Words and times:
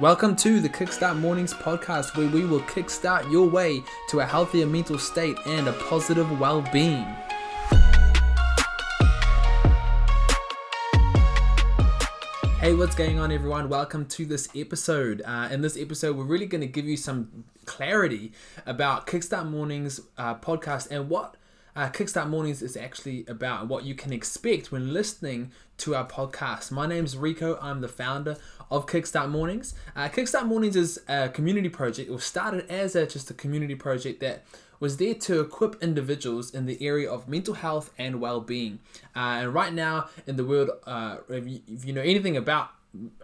Welcome 0.00 0.36
to 0.36 0.60
the 0.60 0.68
Kickstart 0.68 1.18
Mornings 1.18 1.52
podcast, 1.52 2.16
where 2.16 2.28
we 2.28 2.44
will 2.44 2.60
kickstart 2.60 3.28
your 3.32 3.48
way 3.48 3.82
to 4.10 4.20
a 4.20 4.24
healthier 4.24 4.64
mental 4.64 4.96
state 4.96 5.36
and 5.44 5.66
a 5.66 5.72
positive 5.72 6.38
well 6.38 6.62
being. 6.72 7.04
Hey, 12.60 12.74
what's 12.74 12.94
going 12.94 13.18
on, 13.18 13.32
everyone? 13.32 13.68
Welcome 13.68 14.06
to 14.06 14.24
this 14.24 14.48
episode. 14.54 15.20
Uh, 15.26 15.48
in 15.50 15.62
this 15.62 15.76
episode, 15.76 16.16
we're 16.16 16.22
really 16.22 16.46
going 16.46 16.60
to 16.60 16.68
give 16.68 16.84
you 16.84 16.96
some 16.96 17.42
clarity 17.64 18.30
about 18.66 19.04
Kickstart 19.08 19.50
Mornings 19.50 20.00
uh, 20.16 20.36
podcast 20.36 20.92
and 20.92 21.08
what 21.08 21.34
uh, 21.78 21.88
Kickstart 21.88 22.28
Mornings 22.28 22.60
is 22.60 22.76
actually 22.76 23.24
about 23.28 23.68
what 23.68 23.84
you 23.84 23.94
can 23.94 24.12
expect 24.12 24.72
when 24.72 24.92
listening 24.92 25.52
to 25.76 25.94
our 25.94 26.04
podcast. 26.04 26.72
My 26.72 26.88
name 26.88 27.04
is 27.04 27.16
Rico. 27.16 27.56
I'm 27.62 27.82
the 27.82 27.88
founder 27.88 28.36
of 28.68 28.86
Kickstart 28.86 29.30
Mornings. 29.30 29.74
Uh, 29.94 30.08
Kickstart 30.08 30.46
Mornings 30.46 30.74
is 30.74 30.98
a 31.06 31.28
community 31.28 31.68
project. 31.68 32.08
It 32.08 32.12
was 32.12 32.24
started 32.24 32.68
as 32.68 32.96
a, 32.96 33.06
just 33.06 33.30
a 33.30 33.34
community 33.34 33.76
project 33.76 34.18
that 34.18 34.42
was 34.80 34.96
there 34.96 35.14
to 35.14 35.40
equip 35.40 35.80
individuals 35.80 36.52
in 36.52 36.66
the 36.66 36.84
area 36.84 37.08
of 37.08 37.28
mental 37.28 37.54
health 37.54 37.92
and 37.96 38.20
well-being. 38.20 38.80
Uh, 39.14 39.38
and 39.42 39.54
right 39.54 39.72
now 39.72 40.08
in 40.26 40.34
the 40.34 40.44
world, 40.44 40.70
uh, 40.84 41.18
if, 41.28 41.46
you, 41.46 41.60
if 41.68 41.84
you 41.84 41.92
know 41.92 42.02
anything 42.02 42.36
about 42.36 42.70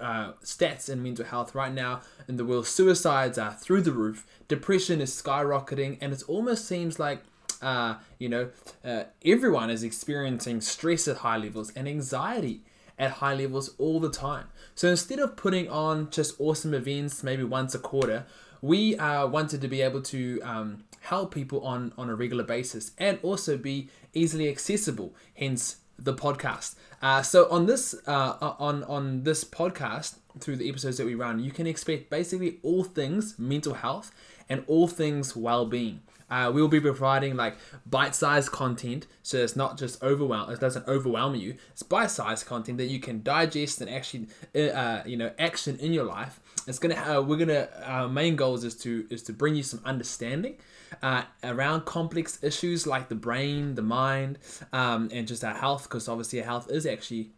uh, 0.00 0.30
stats 0.44 0.88
in 0.88 1.02
mental 1.02 1.24
health 1.24 1.56
right 1.56 1.74
now 1.74 2.02
in 2.28 2.36
the 2.36 2.44
world, 2.44 2.68
suicides 2.68 3.36
are 3.36 3.52
through 3.52 3.80
the 3.80 3.90
roof, 3.90 4.24
depression 4.46 5.00
is 5.00 5.10
skyrocketing, 5.10 5.98
and 6.00 6.12
it 6.12 6.22
almost 6.28 6.68
seems 6.68 7.00
like 7.00 7.24
uh, 7.64 7.98
you 8.18 8.28
know, 8.28 8.50
uh, 8.84 9.04
everyone 9.24 9.70
is 9.70 9.82
experiencing 9.82 10.60
stress 10.60 11.08
at 11.08 11.18
high 11.18 11.36
levels 11.38 11.72
and 11.74 11.88
anxiety 11.88 12.62
at 12.98 13.10
high 13.12 13.34
levels 13.34 13.74
all 13.78 13.98
the 14.00 14.10
time. 14.10 14.46
So 14.74 14.88
instead 14.88 15.18
of 15.18 15.36
putting 15.36 15.68
on 15.68 16.10
just 16.10 16.38
awesome 16.38 16.74
events, 16.74 17.22
maybe 17.22 17.42
once 17.42 17.74
a 17.74 17.78
quarter, 17.78 18.26
we 18.62 18.96
uh, 18.96 19.26
wanted 19.26 19.60
to 19.62 19.68
be 19.68 19.82
able 19.82 20.02
to 20.02 20.40
um, 20.42 20.84
help 21.00 21.34
people 21.34 21.60
on, 21.66 21.92
on 21.98 22.08
a 22.08 22.14
regular 22.14 22.44
basis 22.44 22.92
and 22.98 23.18
also 23.22 23.56
be 23.56 23.88
easily 24.12 24.48
accessible, 24.48 25.14
hence 25.34 25.76
the 25.98 26.14
podcast. 26.14 26.74
Uh, 27.02 27.22
so 27.22 27.48
on 27.50 27.66
this 27.66 27.94
uh, 28.06 28.54
on 28.58 28.82
on 28.84 29.22
this 29.22 29.44
podcast, 29.44 30.14
through 30.40 30.56
the 30.56 30.68
episodes 30.68 30.96
that 30.98 31.06
we 31.06 31.14
run, 31.14 31.38
you 31.38 31.50
can 31.50 31.66
expect 31.66 32.10
basically 32.10 32.58
all 32.62 32.84
things 32.84 33.38
mental 33.38 33.74
health 33.74 34.10
and 34.48 34.64
all 34.66 34.88
things 34.88 35.36
well-being. 35.36 36.00
Uh, 36.30 36.50
we 36.52 36.60
will 36.60 36.68
be 36.68 36.80
providing 36.80 37.36
like 37.36 37.56
bite-sized 37.86 38.50
content, 38.50 39.06
so 39.22 39.36
it's 39.36 39.56
not 39.56 39.78
just 39.78 40.02
overwhelm. 40.02 40.50
It 40.50 40.58
doesn't 40.58 40.88
overwhelm 40.88 41.34
you. 41.34 41.56
It's 41.70 41.82
bite-sized 41.82 42.46
content 42.46 42.78
that 42.78 42.86
you 42.86 42.98
can 42.98 43.22
digest 43.22 43.80
and 43.80 43.90
actually, 43.90 44.28
uh, 44.54 44.58
uh 44.58 45.02
you 45.06 45.16
know, 45.16 45.30
action 45.38 45.78
in 45.78 45.92
your 45.92 46.04
life. 46.04 46.40
It's 46.66 46.78
gonna. 46.78 46.94
Uh, 46.94 47.20
we're 47.20 47.36
gonna. 47.36 47.68
Our 47.84 48.08
main 48.08 48.36
goals 48.36 48.64
is 48.64 48.74
to 48.76 49.06
is 49.10 49.22
to 49.24 49.32
bring 49.32 49.54
you 49.54 49.62
some 49.62 49.80
understanding 49.84 50.56
uh, 51.02 51.24
around 51.42 51.84
complex 51.84 52.42
issues 52.42 52.86
like 52.86 53.08
the 53.08 53.14
brain, 53.14 53.74
the 53.74 53.82
mind, 53.82 54.38
um, 54.72 55.10
and 55.12 55.28
just 55.28 55.44
our 55.44 55.54
health. 55.54 55.84
Because 55.84 56.08
obviously, 56.08 56.40
our 56.40 56.46
health 56.46 56.70
is 56.70 56.86
actually 56.86 57.30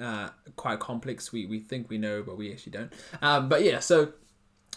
uh, 0.00 0.30
quite 0.56 0.80
complex. 0.80 1.32
We 1.32 1.46
we 1.46 1.60
think 1.60 1.88
we 1.88 1.98
know, 1.98 2.22
but 2.22 2.36
we 2.36 2.52
actually 2.52 2.72
don't. 2.72 2.92
Um, 3.22 3.48
but 3.48 3.62
yeah, 3.62 3.78
so 3.78 4.12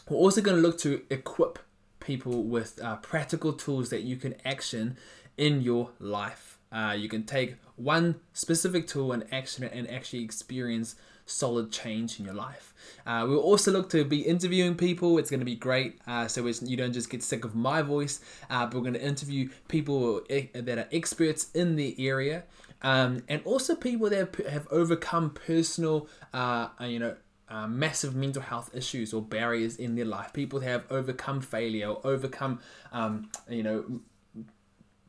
we're 0.10 0.18
also 0.18 0.42
going 0.42 0.58
to 0.58 0.62
look 0.62 0.78
to 0.80 1.02
equip 1.10 1.60
people 2.08 2.44
with 2.44 2.82
uh, 2.82 2.96
practical 2.98 3.52
tools 3.52 3.90
that 3.90 4.02
you 4.04 4.16
can 4.16 4.34
action 4.46 4.96
in 5.36 5.62
your 5.62 5.92
life. 6.00 6.58
Uh, 6.72 6.96
you 6.98 7.10
can 7.10 7.24
take 7.24 7.56
one 7.76 8.16
specific 8.34 8.88
tool 8.88 9.12
and 9.12 9.26
action 9.32 9.66
it 9.66 9.74
and 9.74 9.90
actually 9.90 10.24
experience 10.24 10.96
solid 11.26 11.70
change 11.70 12.18
in 12.18 12.26
your 12.26 12.34
life. 12.34 12.74
Uh, 13.06 13.26
we'll 13.28 13.40
also 13.40 13.72
look 13.72 13.90
to 13.90 14.06
be 14.06 14.22
interviewing 14.22 14.76
people. 14.76 15.18
It's 15.18 15.30
going 15.30 15.42
to 15.42 15.46
be 15.46 15.56
great. 15.56 16.00
Uh, 16.08 16.28
so 16.30 16.48
you 16.48 16.78
don't 16.78 16.94
just 16.94 17.10
get 17.10 17.22
sick 17.22 17.44
of 17.44 17.54
my 17.54 17.82
voice, 17.82 18.22
uh, 18.50 18.66
but 18.66 18.76
we're 18.76 18.88
going 18.90 18.94
to 18.94 19.04
interview 19.04 19.50
people 19.68 20.22
that 20.30 20.78
are 20.78 20.88
experts 20.94 21.52
in 21.54 21.76
the 21.76 21.94
area. 22.00 22.44
Um, 22.84 23.24
and 23.28 23.42
also 23.44 23.76
people 23.76 24.10
that 24.10 24.34
have 24.50 24.68
overcome 24.72 25.32
personal, 25.32 26.08
uh, 26.34 26.70
you 26.80 27.00
know, 27.00 27.16
uh, 27.50 27.68
massive 27.68 28.16
mental 28.16 28.42
health 28.42 28.70
issues 28.74 29.14
or 29.14 29.22
barriers 29.22 29.78
in 29.78 29.96
their 29.96 30.06
life. 30.06 30.34
People 30.34 30.60
have 30.62 30.84
overcome 30.90 31.42
failure, 31.42 31.88
or 31.88 32.02
overcome, 32.04 32.60
um, 32.92 33.30
you 33.50 33.64
know, 33.64 34.02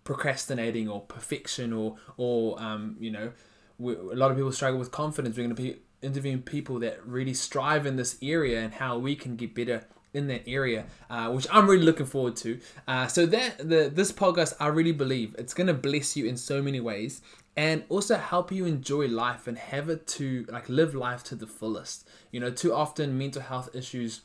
procrastinating 0.05 0.89
or 0.89 1.01
perfection, 1.03 1.73
or 1.73 1.97
or 2.17 2.61
um, 2.61 2.97
you 3.01 3.11
know, 3.11 3.33
a 3.81 4.17
lot 4.17 4.31
of 4.31 4.37
people 4.37 4.53
struggle 4.53 4.79
with 4.79 4.91
confidence. 4.91 5.37
We're 5.37 5.45
going 5.45 5.57
to 5.57 5.63
be 5.63 5.77
interviewing 6.03 6.43
people 6.43 6.79
that 6.81 7.05
really 7.07 7.35
strive 7.35 7.87
in 7.87 7.97
this 7.97 8.17
area 8.23 8.61
and 8.61 8.73
how 8.75 8.99
we 8.99 9.17
can 9.17 9.37
get 9.37 9.55
better 9.55 9.85
in 10.15 10.27
that 10.29 10.43
area, 10.49 10.87
uh, 11.11 11.31
which 11.31 11.47
I'm 11.53 11.69
really 11.69 11.85
looking 11.85 12.07
forward 12.07 12.37
to. 12.37 12.59
Uh, 12.87 13.07
so 13.07 13.27
that 13.27 13.59
the 13.59 13.91
this 13.93 14.13
podcast, 14.13 14.55
I 14.61 14.69
really 14.69 14.93
believe 14.93 15.35
it's 15.39 15.55
gonna 15.55 15.75
bless 15.75 16.17
you 16.17 16.27
in 16.27 16.37
so 16.37 16.63
many 16.63 16.81
ways, 16.81 17.21
and 17.59 17.83
also 17.89 18.17
help 18.17 18.53
you 18.53 18.67
enjoy 18.67 19.09
life 19.09 19.49
and 19.49 19.59
have 19.59 19.89
it 19.89 20.07
to 20.07 20.47
like 20.49 20.69
live 20.69 20.95
life 20.95 21.25
to 21.25 21.35
the 21.35 21.49
fullest. 21.49 22.09
You 22.31 22.39
know, 22.39 22.53
too 22.53 22.73
often 22.73 23.19
mental 23.19 23.43
health 23.43 23.75
issues 23.75 24.21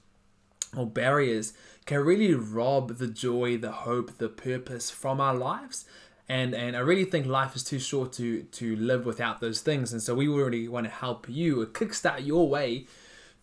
or 0.77 0.85
barriers 0.85 1.53
can 1.87 2.01
really 2.01 2.35
rob 2.35 2.99
the 2.99 3.07
joy, 3.07 3.57
the 3.57 3.71
hope, 3.71 4.19
the 4.19 4.29
purpose 4.29 4.91
from 4.91 5.19
our 5.19 5.33
lives. 5.33 5.85
And, 6.29 6.53
and 6.53 6.77
I 6.77 6.81
really 6.81 7.05
think 7.05 7.25
life 7.25 7.55
is 7.55 7.63
too 7.63 7.79
short 7.79 8.13
to 8.13 8.43
to 8.43 8.75
live 8.75 9.03
without 9.03 9.41
those 9.41 9.61
things. 9.61 9.91
And 9.91 10.01
so 10.03 10.13
we 10.13 10.27
really 10.27 10.67
want 10.67 10.85
to 10.85 10.91
help 10.91 11.27
you 11.27 11.65
kickstart 11.73 12.23
your 12.23 12.47
way 12.47 12.85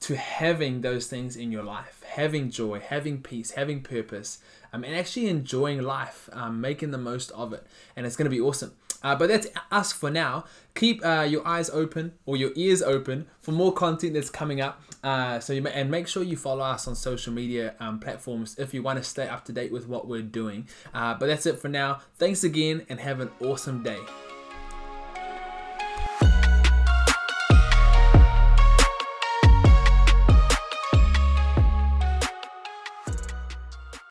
to 0.03 0.17
having 0.17 0.83
those 0.83 1.09
things 1.09 1.35
in 1.35 1.51
your 1.51 1.65
life, 1.65 2.00
having 2.11 2.51
joy, 2.51 2.81
having 2.81 3.23
peace, 3.23 3.53
having 3.53 3.83
purpose, 3.83 4.39
um, 4.73 4.85
and 4.85 4.95
actually 4.95 5.29
enjoying 5.29 5.83
life, 5.83 6.29
um, 6.33 6.61
making 6.61 6.91
the 6.91 6.99
most 6.99 7.31
of 7.33 7.53
it. 7.53 7.67
And 7.97 8.07
it's 8.07 8.17
going 8.17 8.31
to 8.31 8.31
be 8.31 8.41
awesome. 8.41 8.73
Uh, 9.03 9.15
but 9.15 9.29
that's 9.29 9.47
us 9.71 9.93
for 9.93 10.11
now. 10.11 10.45
Keep 10.75 11.05
uh, 11.05 11.27
your 11.29 11.47
eyes 11.47 11.71
open 11.71 12.13
or 12.27 12.37
your 12.37 12.51
ears 12.55 12.83
open 12.83 13.27
for 13.41 13.53
more 13.53 13.73
content 13.73 14.15
that's 14.15 14.29
coming 14.29 14.61
up. 14.61 14.83
Uh, 15.03 15.41
so 15.41 15.55
you 15.55 15.63
may, 15.63 15.73
and 15.73 15.91
make 15.91 16.07
sure 16.07 16.23
you 16.23 16.37
follow 16.37 16.63
us 16.63 16.87
on 16.87 16.95
social 16.95 17.33
media 17.33 17.75
um, 17.81 17.99
platforms 17.99 18.59
if 18.59 18.75
you 18.75 18.83
want 18.83 18.99
to 18.99 19.05
stay 19.05 19.27
up 19.27 19.45
to 19.47 19.53
date 19.53 19.73
with 19.73 19.89
what 19.89 20.07
we're 20.07 20.21
doing. 20.21 20.69
Uh, 20.93 21.15
but 21.15 21.27
that's 21.27 21.47
it 21.47 21.59
for 21.59 21.69
now. 21.69 22.01
Thanks 22.17 22.45
again 22.45 22.85
and 22.91 23.01
have 23.01 23.21
an 23.21 23.31
awesome 23.41 23.83
day. 23.83 24.01